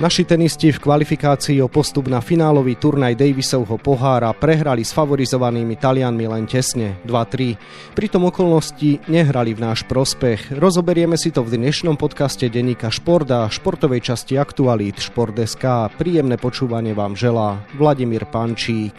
[0.00, 6.24] Naši tenisti v kvalifikácii o postup na finálový turnaj Davisovho pohára prehrali s favorizovanými Talianmi
[6.24, 7.60] len tesne 2-3.
[7.92, 10.56] Pritom okolnosti nehrali v náš prospech.
[10.56, 15.92] Rozoberieme si to v dnešnom podcaste denníka Šport a športovej časti Aktualít Šport.sk.
[16.00, 18.96] Príjemné počúvanie vám želá Vladimír Pančík.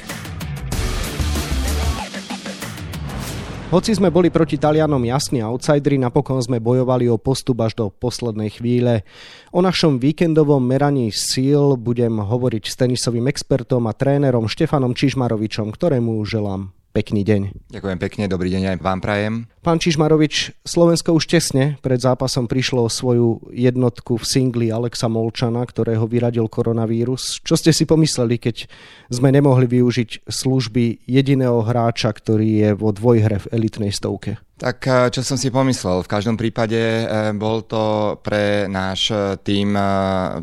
[3.71, 8.51] Hoci sme boli proti Talianom jasní outsideri, napokon sme bojovali o postup až do poslednej
[8.51, 9.07] chvíle.
[9.55, 16.19] O našom víkendovom meraní síl budem hovoriť s tenisovým expertom a trénerom Štefanom Čižmarovičom, ktorému
[16.27, 17.71] želám Pekný deň.
[17.71, 19.47] Ďakujem pekne, dobrý deň aj vám prajem.
[19.63, 26.03] Pán Čižmarovič, Slovensko už tesne pred zápasom prišlo svoju jednotku v singli Alexa Molčana, ktorého
[26.03, 27.39] vyradil koronavírus.
[27.47, 28.67] Čo ste si pomysleli, keď
[29.07, 34.35] sme nemohli využiť služby jediného hráča, ktorý je vo dvojhre v elitnej stovke?
[34.61, 39.33] Tak eh, čo som si pomyslel, v každom prípade eh, bol to pre náš eh,
[39.41, 39.73] tým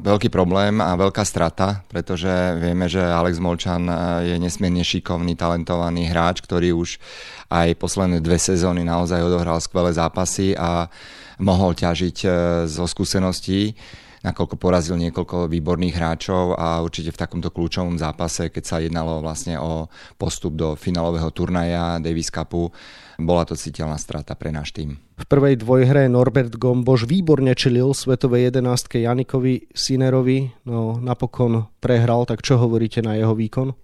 [0.02, 2.26] veľký problém a veľká strata, pretože
[2.58, 3.86] vieme, že Alex Molčan
[4.26, 6.98] je nesmierne šikovný, talentovaný hráč, ktorý už
[7.46, 10.90] aj posledné dve sezóny naozaj odohral skvelé zápasy a
[11.38, 12.26] mohol ťažiť
[12.66, 13.78] zo skúseností
[14.22, 19.58] nakoľko porazil niekoľko výborných hráčov a určite v takomto kľúčovom zápase, keď sa jednalo vlastne
[19.58, 19.86] o
[20.18, 22.70] postup do finálového turnaja Davis Cupu,
[23.18, 24.94] bola to citeľná strata pre náš tým.
[25.18, 32.46] V prvej dvojhre Norbert Gomboš výborne čelil svetovej jedenástke Janikovi Sinerovi, no napokon prehral, tak
[32.46, 33.74] čo hovoríte na jeho výkon?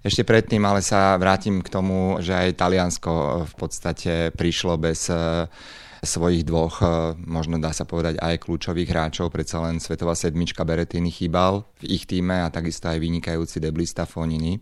[0.00, 3.12] Ešte predtým ale sa vrátim k tomu, že aj Taliansko
[3.52, 5.44] v podstate prišlo bez eh,
[6.00, 6.88] svojich dvoch, eh,
[7.28, 12.04] možno dá sa povedať aj kľúčových hráčov, predsa len svetová sedmička Berettini chýbal v ich
[12.08, 14.60] týme a takisto aj vynikajúci deblista Fonini.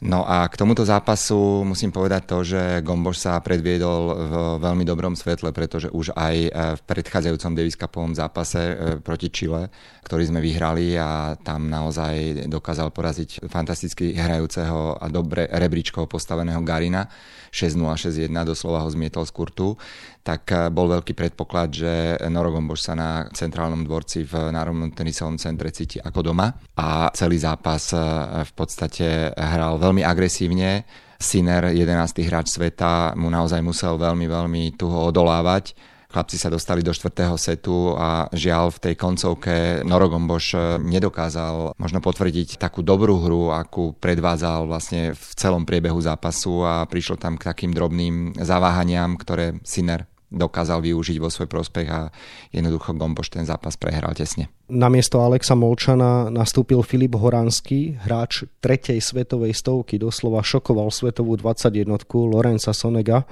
[0.00, 5.12] No a k tomuto zápasu musím povedať to, že Gomboš sa predviedol v veľmi dobrom
[5.12, 8.74] svetle, pretože už aj e, v predchádzajúcom Davis Cupovom zápase e,
[9.04, 9.68] proti Chile,
[10.00, 17.04] ktorý sme vyhrali a tam naozaj dokázal poraziť fantasticky hrajúceho a dobre rebríčkovo postaveného Garina.
[17.52, 19.76] 6-0, 6-1, doslova ho zmietol z kurtu,
[20.22, 21.92] tak eh, bol veľký predpoklad, že
[22.28, 27.40] Noro Gomboš sa na centrálnom dvorci v Národnom tenisovom centre cíti ako doma a celý
[27.40, 28.00] zápas eh,
[28.44, 30.84] v podstate hral veľmi agresívne.
[31.20, 32.24] Sinner, 11.
[32.32, 35.76] hráč sveta, mu naozaj musel veľmi, veľmi tuho odolávať
[36.10, 42.02] Chlapci sa dostali do štvrtého setu a žiaľ v tej koncovke Norogomboš eh, nedokázal možno
[42.02, 47.46] potvrdiť takú dobrú hru, akú predvádzal vlastne v celom priebehu zápasu a prišlo tam k
[47.54, 52.14] takým drobným zaváhaniam, ktoré Sinner dokázal využiť vo svoj prospech a
[52.54, 54.46] jednoducho Gomboš ten zápas prehral tesne.
[54.70, 61.90] Namiesto Alexa Molčana nastúpil Filip Horanský, hráč tretej svetovej stovky, doslova šokoval svetovú 21
[62.30, 63.26] Lorenza Sonega.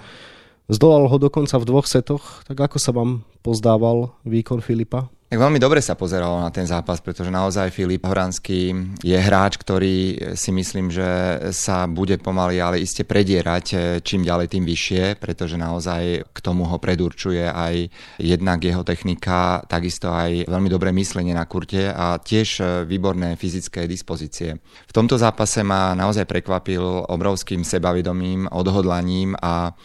[0.66, 5.08] Zdolal ho dokonca v dvoch setoch, tak ako sa vám pozdával výkon Filipa?
[5.28, 8.72] Tak veľmi dobre sa pozeralo na ten zápas, pretože naozaj Filip Horanský
[9.04, 11.04] je hráč, ktorý si myslím, že
[11.52, 16.64] sa bude pomaly, ale iste predierať eh, čím ďalej tým vyššie, pretože naozaj k tomu
[16.64, 22.48] ho predurčuje aj jednak jeho technika, takisto aj veľmi dobré myslenie na kurte a tiež
[22.64, 24.56] eh, výborné fyzické dispozície.
[24.88, 29.76] V tomto zápase ma naozaj prekvapil obrovským sebavedomím, odhodlaním a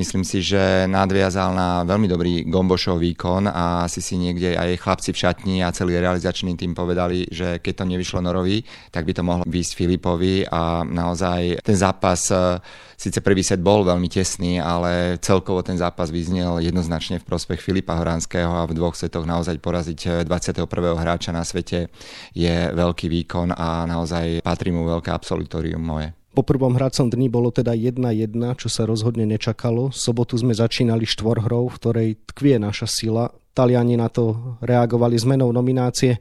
[0.00, 5.14] Myslím si, že nadviazal na veľmi dobrý Gombošov výkon a asi si niekde aj chlapci
[5.14, 9.22] v šatni a celý realizačný tým povedali, že keď to nevyšlo Norovi, tak by to
[9.22, 12.58] mohlo výsť Filipovi a naozaj ten zápas e,
[12.98, 17.94] síce prvý set bol veľmi tesný, ale celkovo ten zápas vyznel jednoznačne v prospech Filipa
[17.94, 20.66] Horanského a v dvoch setoch naozaj poraziť 21.
[20.98, 21.86] hráča na svete
[22.34, 26.10] je veľký výkon a naozaj patrí mu veľké absolutorium moje.
[26.30, 29.90] Po prvom hracom dni bolo teda 1-1, čo sa rozhodne nečakalo.
[29.90, 33.34] Sobotu sme začínali štvorhrou, v ktorej tkvie naša sila.
[33.54, 36.18] Taliani na to reagovali zmenou nominácie.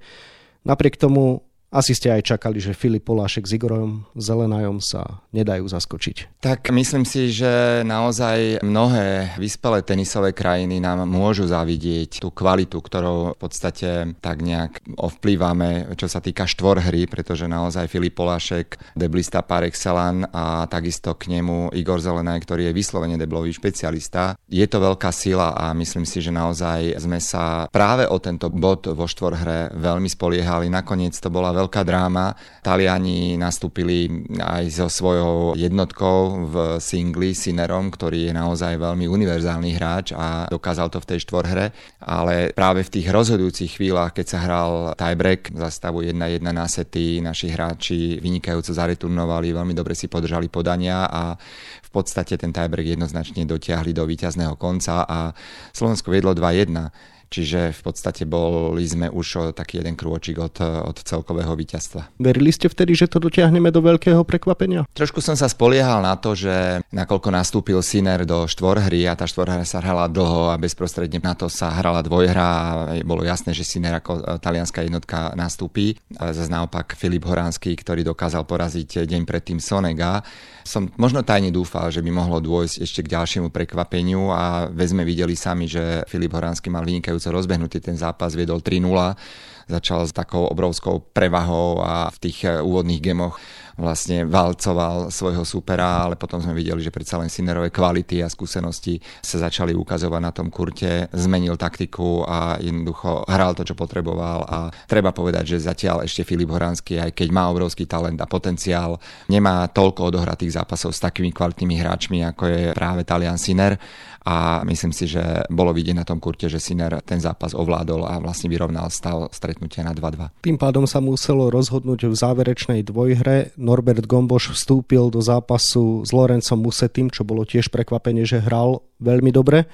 [0.66, 6.42] Napriek tomu asi ste aj čakali, že Filip Polášek s Igorom Zelenajom sa nedajú zaskočiť.
[6.42, 13.38] Tak myslím si, že naozaj mnohé vyspelé tenisové krajiny nám môžu zavidieť tú kvalitu, ktorou
[13.38, 19.62] v podstate tak nejak ovplývame, čo sa týka štvorhry, pretože naozaj Filip Polášek, deblista par
[19.62, 24.34] excellence a takisto k nemu Igor Zelenaj, ktorý je vyslovene deblový špecialista.
[24.50, 28.90] Je to veľká sila a myslím si, že naozaj sme sa práve o tento bod
[28.90, 30.74] vo štvorhre veľmi spoliehali.
[30.74, 32.32] Nakoniec to bola veľká dráma.
[32.64, 34.08] Taliani nastúpili
[34.40, 40.88] aj so svojou jednotkou v singli Sinerom, ktorý je naozaj veľmi univerzálny hráč a dokázal
[40.88, 45.70] to v tej štvorhre, ale práve v tých rozhodujúcich chvíľach, keď sa hral tiebreak za
[45.70, 51.36] stavu 1-1 na sety, naši hráči vynikajúco zareturnovali, veľmi dobre si podržali podania a
[51.84, 55.34] v podstate ten tiebreak jednoznačne dotiahli do víťazného konca a
[55.74, 61.54] Slovensko viedlo 2-1 čiže v podstate boli sme už taký jeden krôčik od, od celkového
[61.54, 62.18] víťazstva.
[62.18, 64.90] Verili ste vtedy, že to dotiahneme do veľkého prekvapenia?
[64.98, 69.62] Trošku som sa spoliehal na to, že nakoľko nastúpil Siner do štvorhry a tá štvorhra
[69.64, 72.66] sa hrala dlho a bezprostredne na to sa hrala dvojhra a
[73.06, 75.96] bolo jasné, že Siner ako e, talianská jednotka nastúpi.
[76.18, 80.26] Zase naopak Filip Horánsky, ktorý dokázal poraziť deň predtým Sonega.
[80.66, 85.38] Som možno tajne dúfal, že by mohlo dôjsť ešte k ďalšiemu prekvapeniu a sme videli
[85.38, 86.82] sami, že Filip Horánsky mal
[87.20, 92.60] vynikajúco rozbehnutý ten zápas, viedol 3-0 začal s takou obrovskou prevahou a v tých e,
[92.60, 93.38] úvodnych gemoch
[93.80, 99.00] vlastne valcoval svojho supera, ale potom sme videli, že predsa len Sinerové kvality a skúsenosti
[99.24, 104.58] sa začali ukazovať na tom kurte, zmenil taktiku a jednoducho hral to, čo potreboval a
[104.86, 109.00] treba povedať, že zatiaľ ešte Filip Horánsky, aj keď má obrovský talent a potenciál,
[109.32, 113.80] nemá toľko odohratých zápasov s takými kvalitnými hráčmi, ako je práve Talian Siner
[114.28, 118.20] a myslím si, že bolo vidieť na tom kurte, že Siner ten zápas ovládol a
[118.20, 120.44] vlastne vyrovnal stav stretnutia na 2-2.
[120.44, 123.52] Tým pádom sa muselo rozhodnúť v záverečnej dvojhre.
[123.60, 129.30] Norbert Gomboš vstúpil do zápasu s Lorencom Musetým, čo bolo tiež prekvapenie, že hral veľmi
[129.36, 129.68] dobre.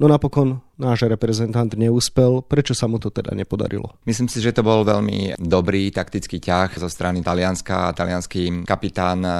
[0.00, 2.40] No napokon náš reprezentant neúspel.
[2.40, 4.00] Prečo sa mu to teda nepodarilo?
[4.08, 7.92] Myslím si, že to bol veľmi dobrý taktický ťah zo strany Talianska.
[7.92, 9.34] Talianský kapitán eh,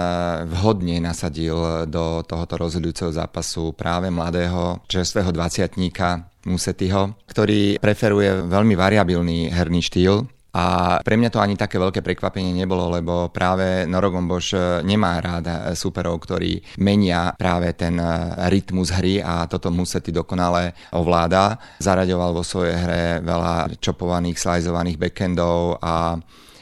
[0.45, 9.53] vhodne nasadil do tohoto rozhodujúceho zápasu práve mladého čerstvého dvaciatníka Musetyho, ktorý preferuje veľmi variabilný
[9.53, 14.59] herný štýl a pre mňa to ani také veľké prekvapenie nebolo, lebo práve Norogomboš e,
[14.83, 18.07] nemá rád e, súperov, ktorí menia práve ten e,
[18.51, 21.55] rytmus hry a toto Musety dokonale ovláda.
[21.79, 26.19] Zaraďoval vo svojej hre veľa čopovaných, slajzovaných backendov a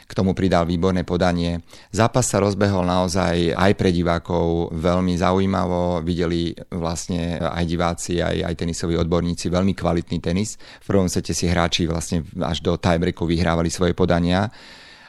[0.08, 1.60] k tomu pridal výborné podanie.
[1.92, 6.00] Zápas sa rozbehol naozaj aj pre divákov veľmi zaujímavo.
[6.00, 10.56] Videli vlastne aj diváci, aj, aj tenisoví odborníci veľmi kvalitný tenis.
[10.80, 14.48] V prvom sete si hráči vlastne až do tiebreaku vyhrávali svoje podania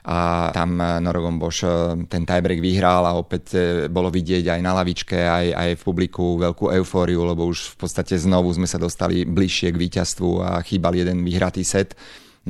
[0.09, 1.67] a tam Norogom Boš
[2.07, 3.59] ten tiebreak vyhral a opäť e,
[3.91, 8.15] bolo vidieť aj na lavičke, aj, aj v publiku veľkú eufóriu, lebo už v podstate
[8.15, 11.99] znovu sme sa dostali bližšie k víťazstvu a chýbal jeden vyhratý set.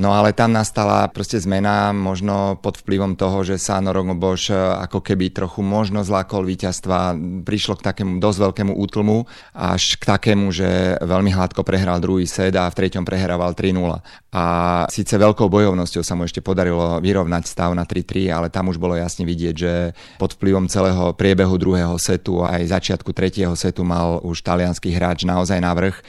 [0.00, 3.84] No ale tam nastala proste zmena, možno pod vplyvom toho, že sa
[4.16, 7.12] Boš e, ako keby trochu možno zlákol víťazstva,
[7.44, 12.56] prišlo k takému dosť veľkému útlmu, až k takému, že veľmi hladko prehral druhý set
[12.56, 14.00] a v treťom prehrával 3-0.
[14.32, 14.44] A
[14.88, 18.96] síce veľkou bojovnosťou sa mu ešte podarilo vyrovnať stav na 3-3, ale tam už bolo
[18.96, 24.40] jasne vidieť, že pod vplyvom celého priebehu druhého setu aj začiatku tretieho setu mal už
[24.40, 26.00] talianský hráč naozaj navrh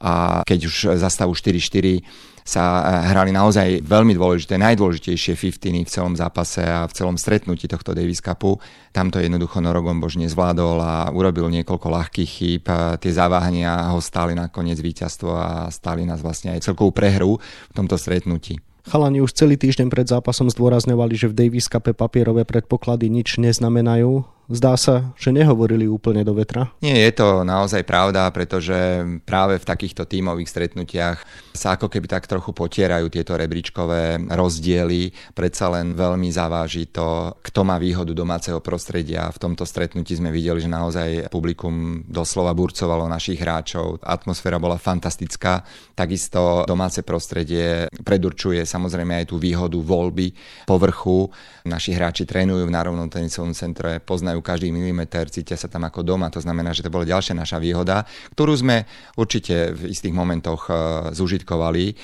[0.00, 5.90] a keď už za stavu 4-4 sa eh, hrali naozaj veľmi dôležité, najdôležitejšie 15 v
[5.90, 8.60] celom zápase a v celom stretnutí tohto Davis Cupu.
[8.90, 12.64] Tam to jednoducho Norogom Bož nezvládol a urobil niekoľko ľahkých chýb.
[12.98, 17.38] Tie zaváhania ho stáli nakoniec víťazstvo a stáli nás vlastne aj celkovú prehru
[17.70, 18.58] v tomto stretnutí.
[18.88, 24.39] Chalani už celý týždeň pred zápasom zdôrazňovali, že v Davis Cupe papierové predpoklady nič neznamenajú
[24.50, 26.68] zdá sa, že nehovorili úplne do vetra.
[26.82, 28.76] Nie, je to naozaj pravda, pretože
[29.22, 31.18] práve v takýchto tímových stretnutiach
[31.54, 35.14] sa ako keby tak trochu potierajú tieto rebríčkové rozdiely.
[35.32, 39.30] Predsa len veľmi zaváži to, kto má výhodu domáceho prostredia.
[39.30, 44.02] V tomto stretnutí sme videli, že naozaj publikum doslova burcovalo našich hráčov.
[44.02, 45.62] Atmosféra bola fantastická.
[45.94, 50.34] Takisto domáce prostredie predurčuje samozrejme aj tú výhodu voľby
[50.66, 51.30] povrchu.
[51.68, 56.32] Naši hráči trénujú v Národnom tenisovom centre, poznajú každý milimeter, cítia sa tam ako doma,
[56.32, 58.04] to znamená, že to bola ďalšia naša výhoda,
[58.36, 58.84] ktorú sme
[59.16, 60.72] určite v istých momentoch e,
[61.14, 61.96] zužitkovali.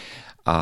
[0.46, 0.58] A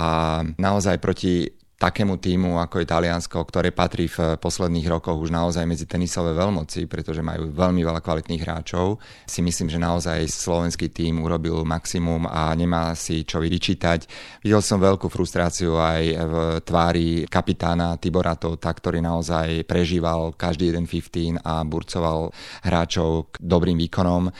[0.56, 5.84] naozaj proti takému týmu, ako je Taliansko, ktoré patrí v posledných rokoch už naozaj medzi
[5.84, 8.96] tenisové veľmoci, pretože majú veľmi veľa kvalitných hráčov,
[9.28, 14.08] si myslím, že naozaj slovenský tým urobil maximum a nemá si čo vyčítať.
[14.40, 20.88] Videl som veľkú frustráciu aj v tvári kapitána Tibora Tota, ktorý naozaj prežíval každý jeden
[20.88, 22.32] 15 a burcoval
[22.64, 24.32] hráčov k dobrým výkonom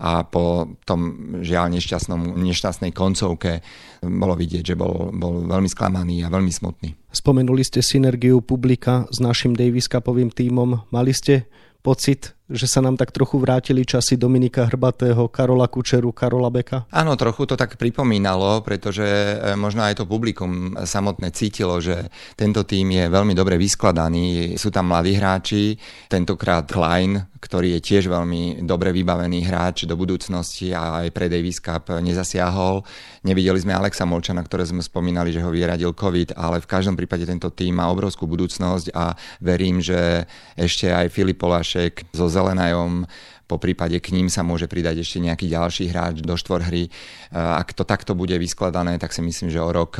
[0.00, 1.00] a po tom
[1.44, 3.60] žiaľ nešťastnom, nešťastnej koncovke
[4.00, 6.96] bolo vidieť, že bol, bol veľmi sklamaný a veľmi smutný.
[7.12, 10.88] Spomenuli ste synergiu publika s našim Davis Cupovým tímom.
[10.88, 11.44] Mali ste
[11.84, 16.90] pocit, že sa nám tak trochu vrátili časy Dominika Hrbatého, Karola Kučeru, Karola Beka?
[16.90, 22.66] Áno, trochu to tak pripomínalo, pretože e, možno aj to publikum samotné cítilo, že tento
[22.66, 24.58] tým je veľmi dobre vyskladaný.
[24.58, 25.78] Sú tam mladí hráči,
[26.10, 31.56] tentokrát Klein, ktorý je tiež veľmi dobre vybavený hráč do budúcnosti a aj pre Davis
[31.56, 32.84] Cup nezasiahol.
[33.24, 37.24] Nevideli sme Alexa Molčana, ktoré sme spomínali, že ho vyradil COVID, ale v každom prípade
[37.24, 43.04] tento tým má obrovskú budúcnosť a verím, že ešte aj Filip Polášek zo Zelenajom
[43.44, 46.88] po prípade k ním sa môže pridať ešte nejaký ďalší hráč do štvorhry.
[47.34, 49.98] Ak to takto bude vyskladané, tak si myslím, že o rok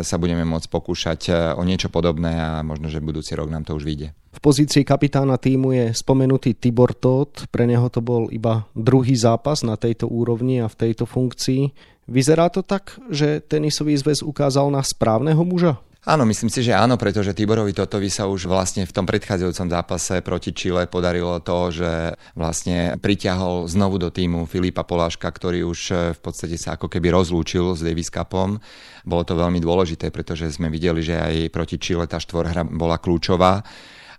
[0.00, 1.20] sa budeme môcť pokúšať
[1.54, 4.16] o niečo podobné a možno, že budúci rok nám to už vyjde.
[4.32, 9.60] V pozícii kapitána týmu je spomenutý Tibor Todt, pre neho to bol iba druhý zápas
[9.60, 11.72] na tejto úrovni a v tejto funkcii.
[12.08, 15.80] Vyzerá to tak, že tenisový zväz ukázal na správneho muža?
[16.06, 20.22] Áno, myslím si, že áno, pretože Tiborovi Totovi sa už vlastne v tom predchádzajúcom zápase
[20.22, 25.98] proti Čile podarilo to, že vlastne priťahol znovu do týmu Filipa Poláška, ktorý už eh,
[26.14, 28.62] v podstate sa ako keby rozlúčil s Davis Cupom.
[29.02, 33.66] Bolo to veľmi dôležité, pretože sme videli, že aj proti Čile tá štvorhra bola kľúčová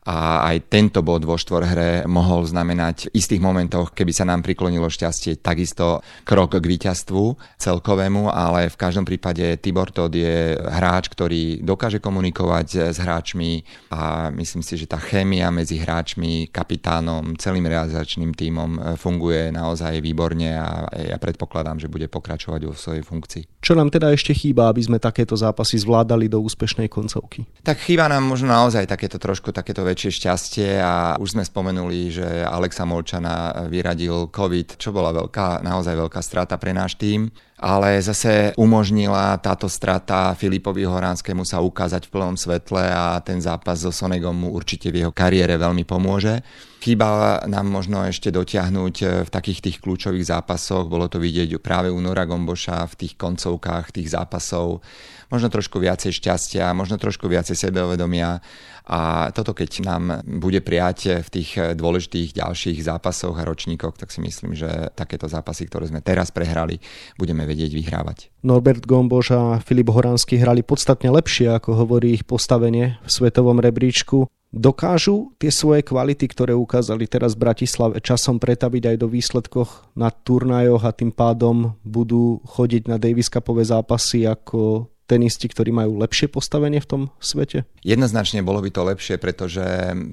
[0.07, 4.87] a aj tento bod vo štvorhre mohol znamenať v istých momentoch, keby sa nám priklonilo
[4.87, 11.59] šťastie, takisto krok k víťazstvu celkovému, ale v každom prípade Tibor Todd je hráč, ktorý
[11.59, 18.31] dokáže komunikovať s hráčmi a myslím si, že tá chémia medzi hráčmi, kapitánom, celým realizačným
[18.31, 23.59] tímom funguje naozaj výborne a ja predpokladám, že bude pokračovať vo svojej funkcii.
[23.59, 27.43] Čo nám teda ešte chýba, aby sme takéto zápasy zvládali do úspešnej koncovky?
[27.67, 32.13] Tak chýba nám možno naozaj takéto trošku takéto väčšie väčšie šťastie a už sme spomenuli,
[32.13, 37.97] že Alexa Molčana vyradil COVID, čo bola veľká, naozaj veľká strata pre náš tým ale
[38.05, 43.89] zase umožnila táto strata Filipovi Horánskému sa ukázať v plnom svetle a ten zápas so
[43.89, 46.45] Sonegom mu určite v jeho kariére veľmi pomôže.
[46.77, 51.97] Chýba nám možno ešte dotiahnuť v takých tých kľúčových zápasoch, bolo to vidieť práve u
[51.97, 54.85] Nora Gomboša v tých koncovkách tých zápasov,
[55.33, 58.39] možno trošku viacej šťastia, možno trošku viacej sebeovedomia
[58.87, 64.23] a toto keď nám bude prijať v tých dôležitých ďalších zápasoch a ročníkoch, tak si
[64.23, 66.79] myslím, že takéto zápasy, ktoré sme teraz prehrali,
[67.19, 68.17] budeme vedieť vyhrávať.
[68.43, 74.27] Norbert Gomboš a Filip Horánsky hrali podstatne lepšie, ako hovorí ich postavenie v svetovom rebríčku.
[74.47, 80.07] Dokážu tie svoje kvality, ktoré ukázali teraz v Bratislave, časom pretaviť aj do výsledkoch na
[80.07, 86.27] turnajoch a tým pádom budú chodiť na Davis Cupové zápasy ako tenisti, ktorí majú lepšie
[86.27, 87.63] postavenie v tom svete?
[87.81, 89.63] Jednoznačne bolo by to lepšie, pretože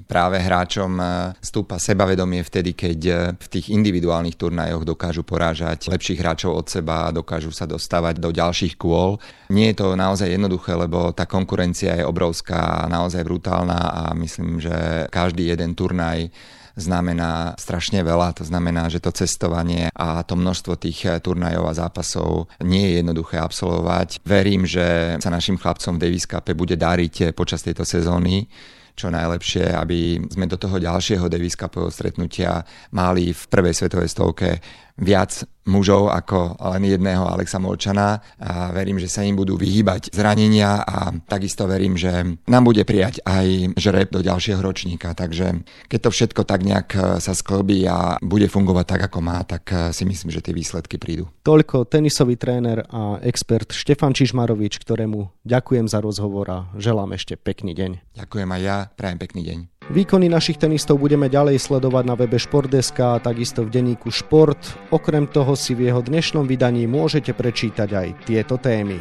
[0.07, 1.05] práve hráčom e,
[1.43, 7.11] stúpa sebavedomie vtedy, keď e, v tých individuálnych turnajoch dokážu porážať lepších hráčov od seba,
[7.11, 9.19] dokážu sa dostávať do ďalších kôl.
[9.51, 15.05] Nie je to naozaj jednoduché, lebo tá konkurencia je obrovská, naozaj brutálna a myslím, že
[15.11, 16.31] každý jeden turnaj
[16.75, 18.35] znamená strašne veľa.
[18.39, 22.93] To znamená, že to cestovanie a to množstvo tých eh, turnajov a zápasov nie je
[23.01, 24.21] jednoduché absolvovať.
[24.27, 28.47] Verím, že sa našim chlapcom v Davis Cup bude dariť eh, počas tejto sezóny
[28.95, 32.63] čo najlepšie, aby sme do toho ďalšieho Davis Cupového stretnutia
[32.95, 34.49] mali v prvej svetovej stovke
[34.95, 40.85] viac mužov ako len jedného Alexa Molčana a verím, že sa im budú vyhýbať zranenia
[40.85, 45.17] a takisto verím, že nám bude prijať aj žreb do ďalšieho ročníka.
[45.17, 49.41] Takže keď to všetko tak nejak e, sa sklbí a bude fungovať tak, ako má,
[49.41, 51.27] tak e, si myslím, že tie výsledky prídu.
[51.41, 57.73] Toľko tenisový tréner a expert Štefan Čižmarovič, ktorému ďakujem za rozhovor a želám ešte pekný
[57.73, 58.13] deň.
[58.13, 59.74] Ďakujem aj ja, prajem pekný deň.
[59.85, 64.57] Výkony našich tenistov budeme ďalej sledovať na webe Športdeska a takisto v denníku Šport.
[64.89, 68.97] Okrem toho si v jeho dnešnom vydaní môžete prečítať aj tieto témy.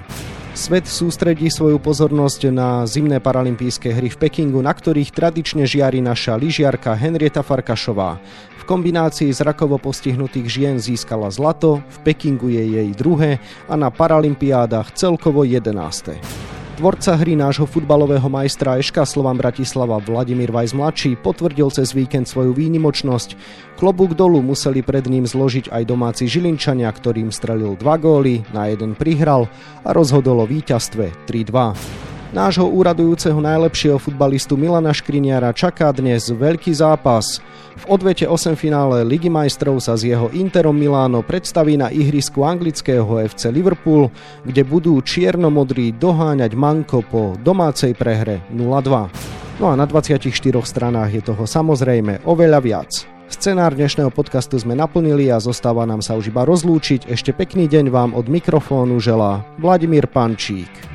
[0.52, 6.36] Svet sústredí svoju pozornosť na zimné paralympijské hry v Pekingu, na ktorých tradične žiari naša
[6.36, 8.20] lyžiarka Henrieta Farkašová.
[8.60, 13.40] V kombinácii z rakovo postihnutých žien získala zlato, v Pekingu je jej druhé
[13.72, 16.20] a na paralympiádach celkovo jedenáste.
[16.74, 22.50] Tvorca hry nášho futbalového majstra Eška Slovan Bratislava Vladimír Vajs mladší potvrdil cez víkend svoju
[22.50, 23.38] výnimočnosť.
[23.78, 28.98] Klobúk dolu museli pred ním zložiť aj domáci Žilinčania, ktorým strelil dva góly, na jeden
[28.98, 29.46] prihral
[29.86, 32.13] a rozhodol o víťazstve 3-2.
[32.34, 37.38] Nášho úradujúceho najlepšieho futbalistu Milana Škriniara čaká dnes veľký zápas.
[37.78, 43.22] V odvete 8 finále Ligy majstrov sa z jeho Interom Miláno predstaví na ihrisku anglického
[43.22, 44.10] FC Liverpool,
[44.42, 49.62] kde budú čiernomodrí doháňať Manko po domácej prehre 0-2.
[49.62, 50.26] No a na 24
[50.66, 52.90] stranách je toho samozrejme oveľa viac.
[53.30, 57.06] Scenár dnešného podcastu sme naplnili a zostáva nám sa už iba rozlúčiť.
[57.06, 60.93] Ešte pekný deň vám od mikrofónu želá Vladimír Pančík.